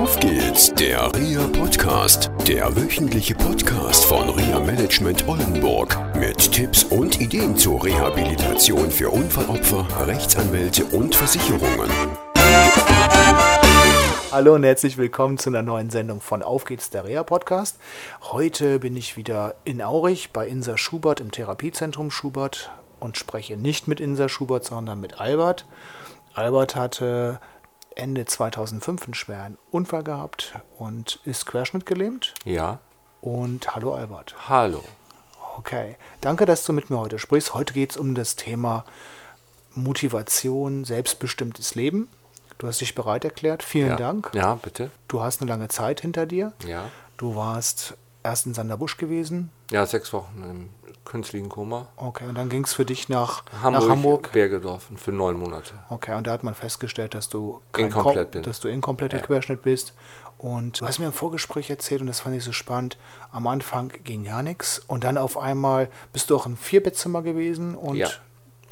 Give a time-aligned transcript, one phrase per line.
[0.00, 7.20] Auf geht's, der RIA Podcast, der wöchentliche Podcast von RIA Management Oldenburg mit Tipps und
[7.20, 11.90] Ideen zur Rehabilitation für Unfallopfer, Rechtsanwälte und Versicherungen.
[14.32, 17.78] Hallo und herzlich willkommen zu einer neuen Sendung von Auf geht's, der REA Podcast.
[18.22, 22.70] Heute bin ich wieder in Aurich bei Insa Schubert im Therapiezentrum Schubert
[23.00, 25.66] und spreche nicht mit Insa Schubert, sondern mit Albert.
[26.32, 27.38] Albert hatte
[27.96, 32.34] Ende 2005 einen schweren Unfall gehabt und ist querschnittgelähmt.
[32.44, 32.78] Ja.
[33.20, 34.34] Und hallo Albert.
[34.48, 34.82] Hallo.
[35.58, 37.54] Okay, danke, dass du mit mir heute sprichst.
[37.54, 38.84] Heute geht es um das Thema
[39.74, 42.08] Motivation, selbstbestimmtes Leben.
[42.58, 43.62] Du hast dich bereit erklärt.
[43.62, 43.96] Vielen ja.
[43.96, 44.30] Dank.
[44.34, 44.90] Ja, bitte.
[45.08, 46.52] Du hast eine lange Zeit hinter dir.
[46.66, 46.90] Ja.
[47.16, 49.50] Du warst erst in Sanderbusch gewesen.
[49.70, 50.68] Ja, sechs Wochen im
[51.04, 51.88] künstlichen Koma.
[51.96, 54.32] Okay, und dann ging es für dich nach Hamburg, nach Hamburg.
[54.32, 55.72] Bergedorf für neun Monate.
[55.88, 58.42] Okay, und da hat man festgestellt, dass du Inkomplett Ko- bin.
[58.42, 59.22] dass du inkompletter Ja.
[59.24, 59.94] Querschnitt bist.
[60.38, 62.96] Und du hast mir im Vorgespräch erzählt, und das fand ich so spannend,
[63.30, 67.74] am Anfang ging ja nichts und dann auf einmal bist du auch im Vierbettzimmer gewesen
[67.74, 68.08] und Ja.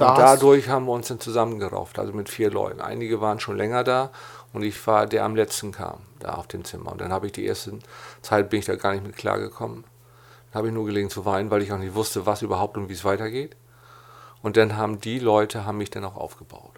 [0.00, 2.80] Und dadurch haben wir uns dann zusammengerauft, also mit vier Leuten.
[2.80, 4.10] Einige waren schon länger da
[4.52, 6.92] und ich war der am letzten kam, da auf dem Zimmer.
[6.92, 7.78] Und dann habe ich die erste
[8.22, 9.84] Zeit bin ich da gar nicht mit klargekommen.
[10.52, 12.88] Dann habe ich nur gelegen zu weinen, weil ich auch nicht wusste, was überhaupt und
[12.88, 13.56] wie es weitergeht.
[14.42, 16.72] Und dann haben die Leute haben mich dann auch aufgebaut.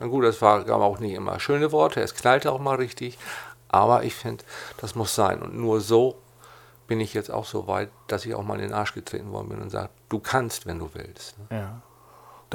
[0.00, 3.18] Na gut, das war, gab auch nicht immer schöne Worte, es knallte auch mal richtig,
[3.68, 4.44] aber ich finde,
[4.78, 5.42] das muss sein.
[5.42, 6.16] Und nur so
[6.86, 9.48] bin ich jetzt auch so weit, dass ich auch mal in den Arsch getreten worden
[9.50, 11.38] bin und sage, du kannst, wenn du willst.
[11.38, 11.58] ne?
[11.58, 11.82] Ja.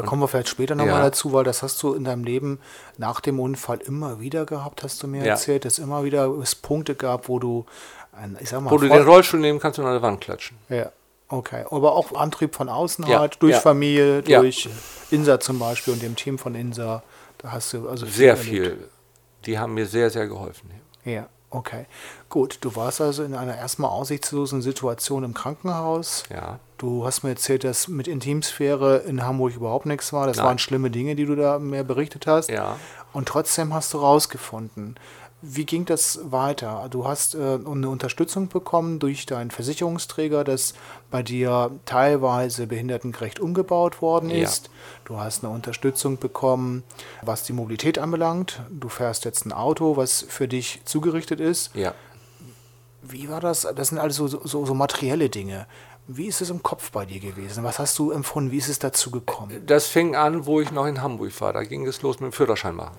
[0.01, 1.05] Da kommen wir vielleicht später nochmal Ja.
[1.05, 2.59] dazu, weil das hast du in deinem Leben
[2.97, 5.31] nach dem Unfall immer wieder gehabt, hast du mir Ja.
[5.31, 7.65] erzählt, dass immer wieder es Punkte gab, wo du,
[8.11, 10.57] ein, ich sag mal, Wo du den Rollstuhl nehmen kannst und an der Wand klatschen.
[10.69, 10.91] Ja,
[11.27, 11.65] okay.
[11.69, 13.55] Aber auch Antrieb von außen Ja, halt, durch.
[13.57, 14.69] Familie, durch
[15.11, 17.03] Insa zum Beispiel und dem Team von Insa.
[17.39, 18.45] Da hast du also Sehr erlebt.
[18.49, 18.89] viel.
[19.45, 20.69] Die haben mir sehr, sehr geholfen.
[21.05, 21.85] Ja, okay.
[22.27, 26.23] Gut, du warst also in einer erstmal aussichtslosen Situation im Krankenhaus.
[26.29, 26.59] Ja.
[26.79, 30.25] Du hast mir erzählt, dass mit Intimsphäre in Hamburg überhaupt nichts war.
[30.27, 30.45] Das Nein.
[30.45, 32.49] waren schlimme Dinge, die du da mehr berichtet hast.
[32.49, 32.77] Ja.
[33.11, 34.95] Und trotzdem hast du rausgefunden.
[35.41, 36.87] Wie ging das weiter?
[36.89, 40.73] Du hast äh, eine Unterstützung bekommen durch deinen Versicherungsträger, dass
[41.11, 44.43] bei dir teilweise behindertengerecht umgebaut worden Ja.
[44.43, 44.69] ist.
[45.03, 46.83] Du hast eine Unterstützung bekommen,
[47.21, 48.61] was die Mobilität anbelangt.
[48.69, 51.75] Du fährst jetzt ein Auto, was für dich zugerichtet ist.
[51.75, 51.93] Ja.
[53.01, 53.65] Wie war das?
[53.75, 55.67] Das sind alles so, so, so materielle Dinge.
[56.11, 57.63] Wie ist es im Kopf bei dir gewesen?
[57.63, 58.49] Was hast du empfunden?
[58.49, 59.63] Wie ist es dazu gekommen?
[59.67, 61.53] Das fing an, wo ich noch in Hamburg war.
[61.53, 62.97] Da ging es los mit dem Führerschein machen.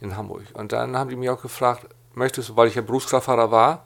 [0.00, 0.42] In Hamburg.
[0.54, 3.84] Und dann haben die mich auch gefragt, möchtest du, weil ich ja Berufskraftfahrer war,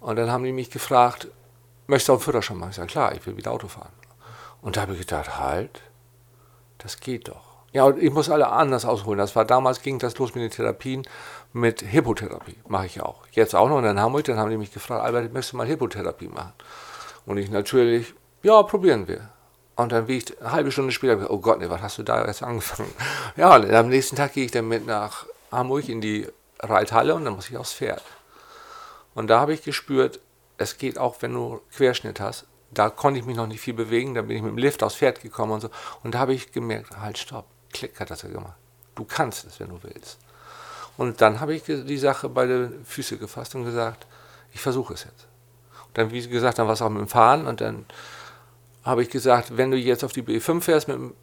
[0.00, 1.28] und dann haben die mich gefragt,
[1.86, 2.70] möchtest du auch einen Führerschein machen?
[2.72, 3.94] Ich sage, klar, ich will wieder Auto fahren.
[4.60, 5.80] Und da habe ich gedacht, halt,
[6.76, 7.62] das geht doch.
[7.72, 9.18] Ja, und ich muss alle anders ausholen.
[9.18, 11.06] Das war damals, ging das los mit den Therapien,
[11.54, 12.58] mit Hippotherapie.
[12.68, 13.22] Mache ich auch.
[13.30, 14.24] Jetzt auch noch in Hamburg.
[14.24, 16.52] Dann haben die mich gefragt, Albert, möchtest du mal Hippotherapie machen?
[17.26, 19.28] Und ich natürlich, ja, probieren wir.
[19.76, 22.24] Und dann wie ich eine halbe Stunde später, oh Gott, nee, was hast du da
[22.26, 22.92] jetzt angefangen?
[23.36, 26.28] Ja, und am nächsten Tag gehe ich dann mit nach Hamburg in die
[26.60, 28.02] Reithalle und dann muss ich aufs Pferd.
[29.14, 30.20] Und da habe ich gespürt,
[30.58, 32.46] es geht auch, wenn du Querschnitt hast.
[32.70, 34.96] Da konnte ich mich noch nicht viel bewegen, dann bin ich mit dem Lift aufs
[34.96, 35.70] Pferd gekommen und so.
[36.02, 38.56] Und da habe ich gemerkt, halt, stopp, Klick hat das ja gemacht.
[38.94, 40.18] Du kannst es, wenn du willst.
[40.96, 44.06] Und dann habe ich die Sache bei den Füße gefasst und gesagt,
[44.52, 45.26] ich versuche es jetzt.
[45.94, 47.86] Dann, wie gesagt, dann war es auch mit dem Fahren und dann
[48.84, 51.14] habe ich gesagt, wenn du jetzt auf die B5 fährst mit dem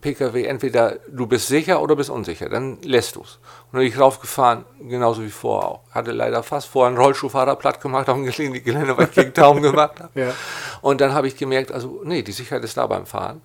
[0.00, 3.36] PKW, entweder du bist sicher oder bist unsicher, dann lässt du es.
[3.36, 5.80] Und dann bin ich raufgefahren, genauso wie vorher auch.
[5.90, 9.62] Hatte leider fast vorher einen Rollschuhfahrer platt gemacht auf dem Gelände, weil ich gegen Daumen
[9.62, 10.10] gemacht habe.
[10.16, 10.32] Ja.
[10.80, 13.42] Und dann habe ich gemerkt, also nee, die Sicherheit ist da beim Fahren.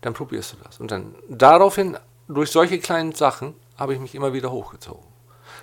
[0.00, 0.80] Dann probierst du das.
[0.80, 1.96] Und dann daraufhin,
[2.28, 5.04] durch solche kleinen Sachen, habe ich mich immer wieder hochgezogen.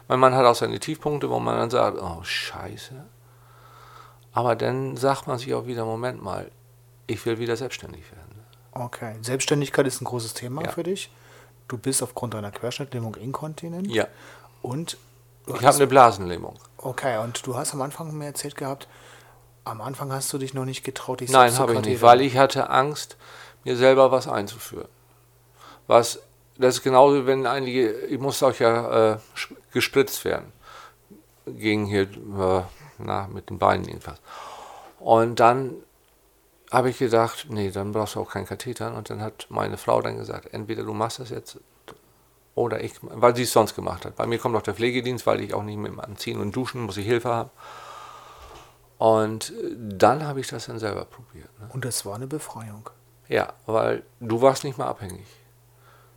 [0.07, 3.05] Mein Mann hat auch seine Tiefpunkte, wo man dann sagt, oh scheiße.
[4.35, 6.51] Aber dann sagt man sich auch wieder, Moment mal,
[7.07, 8.35] ich will wieder selbstständig werden.
[8.73, 9.15] Okay.
[9.21, 10.71] Selbstständigkeit ist ein großes Thema Ja.
[10.71, 11.09] für dich.
[11.69, 13.87] Du bist aufgrund deiner Querschnittlähmung inkontinent.
[13.87, 14.07] Ja,
[14.61, 14.97] Und
[15.47, 16.55] ich habe eine Blasenlähmung.
[16.77, 18.89] Okay, und du hast am Anfang mir erzählt gehabt,
[19.63, 22.37] am Anfang hast du dich noch nicht getraut, dich Nein, habe ich nicht, weil ich
[22.37, 23.15] hatte Angst,
[23.63, 24.89] mir selber was einzuführen.
[25.87, 26.19] Was,
[26.57, 29.17] das ist genauso, wenn einige, ich musste auch ja äh,
[29.71, 30.51] gespritzt werden.
[31.45, 32.63] Gegen hier, äh,
[32.99, 34.19] na, mit den Beinen jedenfalls.
[34.99, 35.73] Und dann
[36.71, 38.95] habe ich gedacht, nee, dann brauchst du auch keinen Katheter.
[38.95, 41.59] Und dann hat meine Frau dann gesagt, entweder du machst das jetzt
[42.55, 44.15] oder ich, weil sie es sonst gemacht hat.
[44.15, 46.81] Bei mir kommt auch der Pflegedienst, weil ich auch nicht mit dem Anziehen und Duschen
[46.81, 47.49] muss ich Hilfe haben.
[48.97, 51.49] Und dann habe ich das dann selber probiert.
[51.59, 51.69] Ne?
[51.73, 52.89] Und das war eine Befreiung.
[53.27, 55.25] Ja, weil du warst nicht mehr abhängig.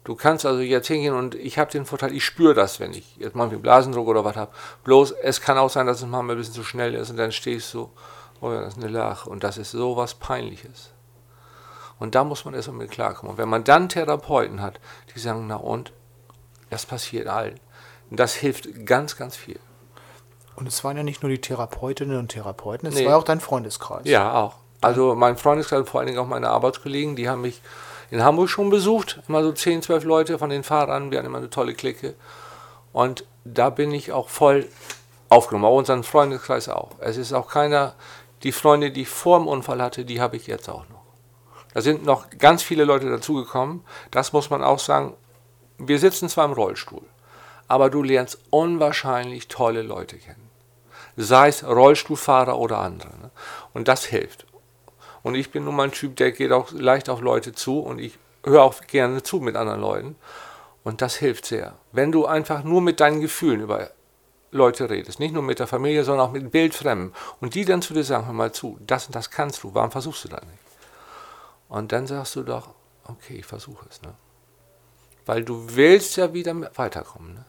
[0.08, 3.19] Du kannst also jetzt hingehen und ich habe den Vorteil, ich spüre das, wenn ich
[3.19, 4.50] jetzt mal Blasendruck oder was habe.
[4.82, 7.31] Bloß, es kann auch sein, dass es manchmal ein bisschen zu schnell ist und dann
[7.31, 7.90] stehst du,
[8.40, 10.93] oh ja, das ist eine Lache und das ist so was Peinliches.
[11.99, 13.32] Und da muss man erstmal mit klarkommen.
[13.32, 14.81] Und wenn man dann Therapeuten hat,
[15.14, 15.93] die sagen, na und,
[16.70, 17.60] das passiert allen.
[18.10, 19.60] Und das hilft ganz, ganz viel.
[20.56, 23.05] Und es waren ja nicht nur die Therapeutinnen und Therapeuten, es Nee.
[23.05, 24.06] war auch dein Freundeskreis.
[24.06, 24.55] Ja, auch.
[24.81, 27.60] Also mein Freundeskreis, vor allen Dingen auch meine Arbeitskollegen, die haben mich
[28.10, 29.20] in Hamburg schon besucht.
[29.28, 31.10] Immer so 10, 12 Leute von den Fahrern.
[31.10, 32.14] Wir hatten immer eine tolle Clique.
[32.93, 34.66] Und da bin ich auch voll
[35.28, 35.66] aufgenommen.
[35.66, 36.90] Auch unseren Freundeskreis auch.
[37.00, 37.94] Es ist auch keiner,
[38.43, 40.99] die Freunde, die ich vor dem Unfall hatte, die habe ich jetzt auch noch.
[41.75, 43.84] Da sind noch ganz viele Leute dazugekommen.
[44.10, 45.14] Das muss man auch sagen.
[45.78, 47.05] Wir sitzen zwar im Rollstuhl,
[47.69, 50.50] aber du lernst unwahrscheinlich tolle Leute kennen.
[51.16, 53.10] Sei es Rollstuhlfahrer oder andere.
[53.10, 53.31] Ne?
[53.75, 54.48] Und das hilft.
[55.23, 57.99] Und ich bin nun mal ein Typ, der geht auch leicht auf Leute zu und
[57.99, 60.17] ich höre auch gerne zu mit anderen Leuten.
[60.85, 61.75] Und das hilft sehr.
[61.93, 63.91] Wenn du einfach nur mit deinen Gefühlen über
[64.50, 67.93] Leute redest, nicht nur mit der Familie, sondern auch mit Bildfremden und die dann zu
[67.93, 70.59] dir sagen, hör mal zu, das und das kannst du, warum versuchst du das nicht?
[71.69, 72.70] Und dann sagst du doch,
[73.05, 74.00] okay, ich versuche es.
[74.00, 74.15] Ne?
[75.26, 77.35] Weil du willst ja wieder weiterkommen.
[77.35, 77.44] Ne?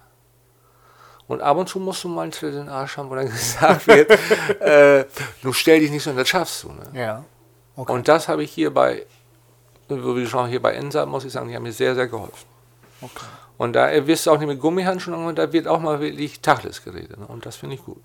[1.28, 3.26] Und ab und zu musst du mal einen Tritt in den Arsch haben, wo dann
[3.30, 4.12] gesagt wird,
[4.60, 5.06] äh,
[5.42, 6.72] du stell dich nicht so, und das schaffst du.
[6.74, 6.90] Ne?
[6.94, 7.24] Ja.
[7.80, 7.94] Okay.
[7.94, 9.06] Und das habe ich hier bei,
[9.88, 12.46] wir schon hier bei Ensa, muss ich sagen, die haben mir sehr, sehr geholfen.
[13.02, 13.26] okay.
[13.58, 16.84] Und da wirst du auch nicht mit Gummihandschuhen, und da wird auch mal wirklich Tacheles
[16.84, 17.18] geredet.
[17.20, 17.26] Ne?
[17.28, 18.02] Und das finde ich gut.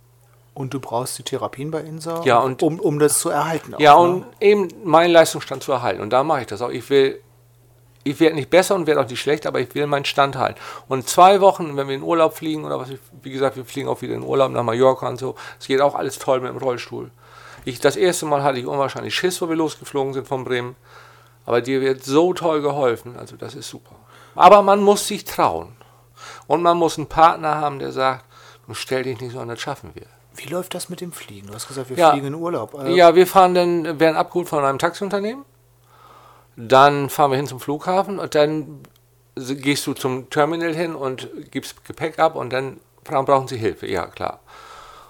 [0.53, 3.75] Und du brauchst die Therapien bei Insa, Ja, und- um, um das zu erhalten.
[3.75, 4.01] Auch, Ja, ne?
[4.01, 6.01] und eben meinen Leistungsstand zu erhalten.
[6.01, 6.71] Und da mache ich das auch.
[6.71, 7.21] Ich will,
[8.05, 10.59] ich werde nicht besser und werde auch nicht schlechter, aber ich will meinen Stand halten.
[10.89, 13.89] Und zwei Wochen, wenn wir in Urlaub fliegen oder was, ich, wie gesagt, wir fliegen
[13.89, 15.35] auch wieder in Urlaub nach Mallorca und so.
[15.59, 17.11] Es geht auch alles toll mit dem Rollstuhl.
[17.65, 20.77] Ich, das erste Mal hatte ich unwahrscheinlich Schiss, wo wir losgeflogen sind von Bremen.
[21.47, 23.17] Aber dir wird so toll geholfen.
[23.19, 23.95] Also das ist super.
[24.35, 25.77] Aber man muss sich trauen.
[26.47, 28.25] Und man muss einen Partner haben, der sagt,
[28.67, 30.07] du stell dich nicht so an, das schaffen wir.
[30.37, 31.47] Wie läuft das mit dem Fliegen?
[31.49, 32.11] Du hast gesagt, wir Ja.
[32.11, 32.75] fliegen in Urlaub.
[32.75, 35.45] Äh, Ja, wir fahren dann, werden abgeholt von einem Taxiunternehmen.
[36.57, 38.81] Dann fahren wir hin zum Flughafen und dann
[39.37, 43.87] gehst du zum Terminal hin und gibst Gepäck ab und dann brauchen sie Hilfe.
[43.89, 44.41] Ja, klar.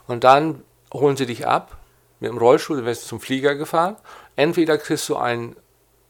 [0.07, 0.63] Und dann
[0.93, 1.77] holen sie dich ab
[2.25, 3.97] mit dem Rollstuhl, du wirst zum Flieger gefahren.
[4.37, 5.57] Entweder kriegst du einen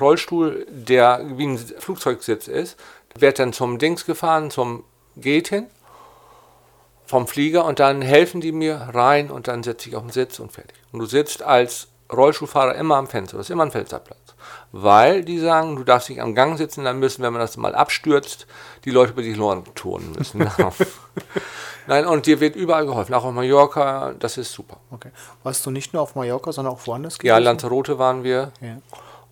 [0.01, 2.79] Rollstuhl, der wie ein Flugzeugsitz ist,
[3.19, 4.85] wird dann zum Dings gefahren, zum
[5.17, 5.67] Gate hin
[7.07, 10.39] vom Flieger und dann helfen die mir rein und dann setze ich auf den Sitz
[10.39, 10.77] und fertig.
[10.91, 14.19] Und du sitzt als Rollstuhlfahrer immer am Fenster, das ist immer ein Fensterplatz.
[14.73, 17.75] Weil die sagen, du darfst nicht am Gang sitzen, dann müssen, wenn man das mal
[17.75, 18.47] abstürzt,
[18.85, 20.41] die Leute über die Loren turnen müssen.
[21.87, 24.79] Nein, und dir wird überall geholfen, auch auf Mallorca, das ist super.
[24.91, 25.11] Okay.
[25.43, 27.39] Warst du nicht nur auf Mallorca, sondern auch woanders Ja?
[27.39, 28.79] Lanzarote waren wir Ja.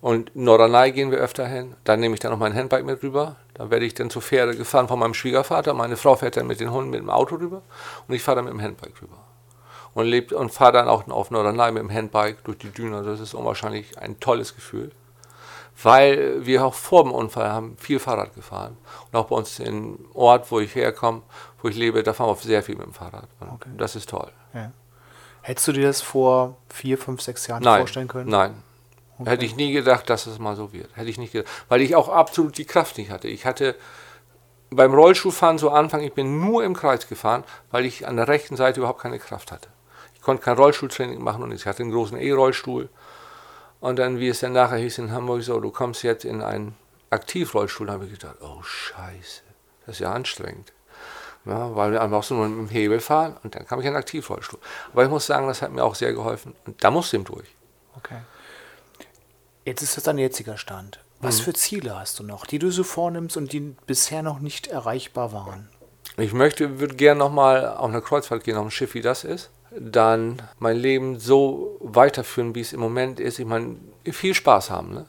[0.01, 1.75] und Norderney gehen wir öfter hin.
[1.83, 3.37] Dann nehme ich dann noch mein Handbike mit rüber.
[3.55, 5.73] Da werde ich dann zur Fähre gefahren von meinem Schwiegervater.
[5.73, 7.61] Meine Frau fährt dann mit den Hunden mit dem Auto rüber
[8.07, 9.17] und ich fahre dann mit dem Handbike rüber.
[9.95, 13.03] Und, lebt, und fahre dann auch auf Norderney mit dem Handbike durch die Düne.
[13.03, 14.91] Das ist unwahrscheinlich ein tolles Gefühl.
[15.81, 18.77] Weil wir auch vor dem Unfall haben viel Fahrrad gefahren.
[19.11, 21.23] Und auch bei uns im Ort, wo ich herkomme,
[21.61, 23.27] wo ich lebe, da fahren wir sehr viel mit dem Fahrrad.
[23.39, 23.69] Okay.
[23.77, 24.31] Das ist toll.
[24.53, 24.71] Ja.
[25.41, 28.29] Hättest du dir das vor vier, fünf, sechs Jahren Nein, vorstellen können?
[28.29, 28.63] Nein.
[29.25, 30.95] Hätte ich nie gedacht, dass es mal so wird.
[30.95, 31.51] Hätte ich nicht gedacht.
[31.69, 33.27] Weil ich auch absolut die Kraft nicht hatte.
[33.27, 33.75] Ich hatte
[34.69, 38.55] beim Rollstuhlfahren so Anfang, ich bin nur im Kreis gefahren, weil ich an der rechten
[38.55, 39.69] Seite überhaupt keine Kraft hatte.
[40.15, 42.89] Ich konnte kein Rollstuhltraining machen und ich hatte einen großen E-Rollstuhl.
[43.83, 46.73] Und dann, wie es dann nachher hieß in Hamburg, so, du kommst jetzt in einen
[47.09, 49.41] Aktivrollstuhl, da habe ich gedacht, oh Scheiße,
[49.85, 50.71] das ist ja anstrengend.
[51.43, 53.89] Ja, weil wir einfach so nur mit dem Hebel fahren und dann kam ich in
[53.89, 54.59] einen Aktivrollstuhl.
[54.93, 56.55] Aber ich muss sagen, das hat mir auch sehr geholfen.
[56.65, 57.47] Und da musste ich durch.
[57.97, 58.19] Okay.
[59.65, 60.99] Jetzt ist das dein jetziger Stand.
[61.19, 61.43] Was Mhm.
[61.43, 65.33] für Ziele hast du noch, die du so vornimmst und die bisher noch nicht erreichbar
[65.33, 65.67] waren?
[66.15, 69.49] Ich möchte, würde gerne nochmal auf eine Kreuzfahrt gehen, auf ein Schiff, wie das ist.
[69.79, 73.39] Dann mein Leben so weiterführen, wie es im Moment ist.
[73.39, 73.77] Ich meine,
[74.11, 74.93] viel Spaß haben.
[74.93, 75.05] Ne?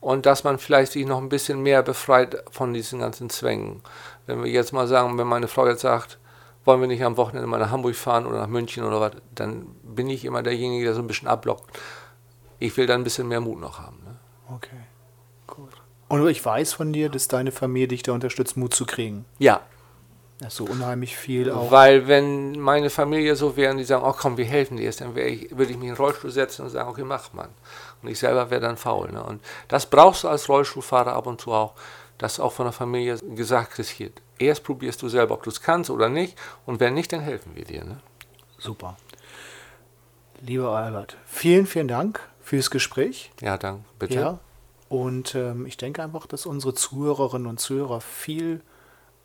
[0.00, 3.82] Und dass man vielleicht sich noch ein bisschen mehr befreit von diesen ganzen Zwängen.
[4.26, 6.18] Wenn wir jetzt mal sagen, wenn meine Frau jetzt sagt,
[6.64, 9.66] wollen wir nicht am Wochenende mal nach Hamburg fahren oder nach München oder was, dann
[9.82, 11.64] bin ich immer derjenige, der so ein bisschen abblockt.
[12.58, 13.98] Ich will dann ein bisschen mehr Mut noch haben.
[14.04, 14.16] Ne?
[14.54, 14.76] Okay,
[15.46, 15.72] gut.
[16.08, 19.24] Und ich weiß von dir, dass deine Familie dich da unterstützt, Mut zu kriegen.
[19.38, 19.60] Ja,
[20.48, 21.70] so unheimlich viel auch.
[21.70, 25.00] Weil wenn meine Familie so wäre und die sagen, oh komm, wir helfen dir jetzt,
[25.00, 27.48] dann ich, würde ich mich in den Rollstuhl setzen und sagen, okay, mach man.
[28.02, 29.10] Und ich selber wäre dann faul.
[29.10, 29.22] Ne?
[29.22, 31.74] Und das brauchst du als Rollstuhlfahrer ab und zu auch,
[32.18, 35.60] dass auch von der Familie gesagt kriegst, hier, erst probierst du selber, ob du es
[35.60, 36.38] kannst oder nicht.
[36.66, 37.84] Und wenn nicht, dann helfen wir dir.
[37.84, 37.98] Ne?
[38.58, 38.96] Super.
[40.40, 43.32] Lieber Albert, vielen, vielen Dank fürs Gespräch.
[43.40, 44.14] Ja, dann bitte.
[44.14, 44.38] Ja.
[44.88, 48.62] Und ähm, ich denke einfach, dass unsere Zuhörerinnen und Zuhörer viel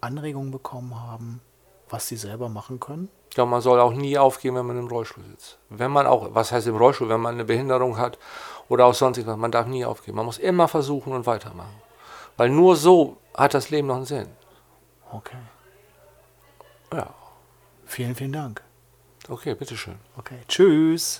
[0.04, 1.42] Anregungen bekommen haben,
[1.90, 3.10] was sie selber machen können.
[3.30, 5.58] Ich glaube, man soll auch nie aufgeben, wenn man im Rollstuhl sitzt.
[5.70, 8.20] Wenn man auch, was heißt im Rollstuhl, wenn man eine Behinderung hat
[8.70, 10.18] oder auch sonst was, man darf nie aufgeben.
[10.18, 11.82] Man muss immer versuchen und weitermachen.
[12.38, 14.28] Weil nur so hat das Leben noch einen Sinn.
[15.12, 15.38] Okay.
[16.94, 17.14] Ja,
[17.86, 18.62] Vielen, vielen Dank.
[19.30, 20.00] okay, bitteschön.
[20.18, 20.40] Okay.
[20.48, 21.20] Tschüss.